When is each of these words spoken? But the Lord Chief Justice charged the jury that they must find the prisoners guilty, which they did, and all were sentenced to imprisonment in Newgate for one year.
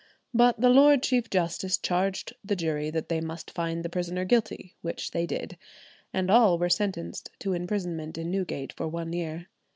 But 0.33 0.59
the 0.59 0.69
Lord 0.69 1.03
Chief 1.03 1.29
Justice 1.29 1.77
charged 1.77 2.33
the 2.43 2.55
jury 2.55 2.89
that 2.89 3.07
they 3.07 3.21
must 3.21 3.51
find 3.51 3.85
the 3.85 3.89
prisoners 3.89 4.25
guilty, 4.27 4.75
which 4.81 5.11
they 5.11 5.27
did, 5.27 5.59
and 6.11 6.31
all 6.31 6.57
were 6.57 6.69
sentenced 6.69 7.29
to 7.37 7.53
imprisonment 7.53 8.17
in 8.17 8.31
Newgate 8.31 8.73
for 8.73 8.87
one 8.87 9.13
year. 9.13 9.45